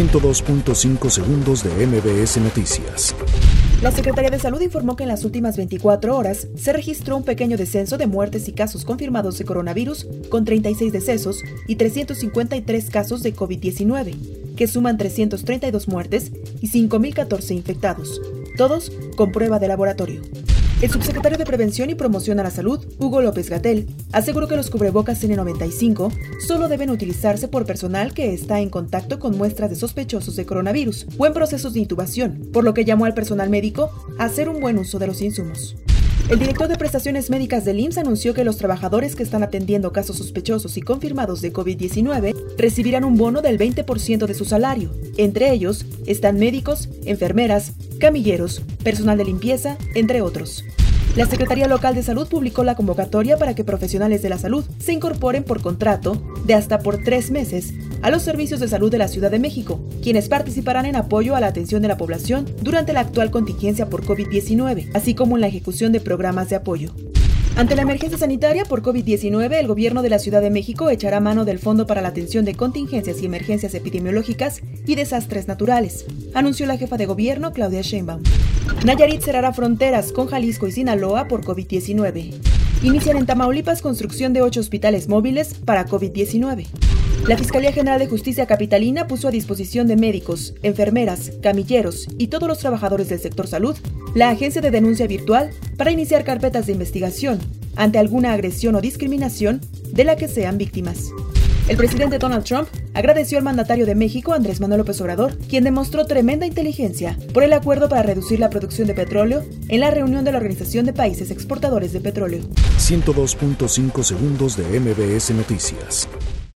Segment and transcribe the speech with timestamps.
[0.00, 3.14] 102.5 segundos de MBS Noticias.
[3.82, 7.58] La Secretaría de Salud informó que en las últimas 24 horas se registró un pequeño
[7.58, 13.34] descenso de muertes y casos confirmados de coronavirus, con 36 decesos y 353 casos de
[13.34, 16.32] COVID-19, que suman 332 muertes
[16.62, 18.22] y 5.014 infectados,
[18.56, 20.22] todos con prueba de laboratorio.
[20.80, 24.70] El subsecretario de Prevención y Promoción a la Salud, Hugo López Gatel, aseguró que los
[24.70, 26.10] cubrebocas N95
[26.40, 31.06] solo deben utilizarse por personal que está en contacto con muestras de sospechosos de coronavirus
[31.18, 34.58] o en procesos de intubación, por lo que llamó al personal médico a hacer un
[34.58, 35.76] buen uso de los insumos.
[36.30, 40.18] El director de prestaciones médicas del IMSS anunció que los trabajadores que están atendiendo casos
[40.18, 44.92] sospechosos y confirmados de COVID-19 recibirán un bono del 20% de su salario.
[45.16, 50.62] Entre ellos están médicos, enfermeras, camilleros, personal de limpieza, entre otros.
[51.16, 54.92] La Secretaría Local de Salud publicó la convocatoria para que profesionales de la salud se
[54.92, 59.08] incorporen por contrato de hasta por tres meses a los servicios de salud de la
[59.08, 63.00] Ciudad de México, quienes participarán en apoyo a la atención de la población durante la
[63.00, 66.94] actual contingencia por COVID-19, así como en la ejecución de programas de apoyo.
[67.56, 71.44] Ante la emergencia sanitaria por COVID-19, el gobierno de la Ciudad de México echará mano
[71.44, 76.78] del Fondo para la Atención de Contingencias y Emergencias Epidemiológicas y Desastres Naturales, anunció la
[76.78, 78.22] jefa de gobierno Claudia Sheinbaum.
[78.84, 82.34] Nayarit cerrará fronteras con Jalisco y Sinaloa por COVID-19.
[82.82, 86.66] Inician en Tamaulipas construcción de ocho hospitales móviles para COVID-19.
[87.26, 92.48] La Fiscalía General de Justicia Capitalina puso a disposición de médicos, enfermeras, camilleros y todos
[92.48, 93.76] los trabajadores del sector salud
[94.14, 97.38] la agencia de denuncia virtual para iniciar carpetas de investigación
[97.76, 99.60] ante alguna agresión o discriminación
[99.92, 101.10] de la que sean víctimas.
[101.68, 106.06] El presidente Donald Trump agradeció al mandatario de México, Andrés Manuel López Obrador, quien demostró
[106.06, 110.32] tremenda inteligencia por el acuerdo para reducir la producción de petróleo en la reunión de
[110.32, 112.42] la Organización de Países Exportadores de Petróleo.
[112.78, 116.08] 102.5 segundos de MBS Noticias.